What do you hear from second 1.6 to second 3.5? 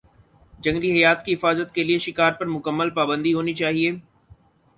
کے لیے شکار پر مکمل پابندی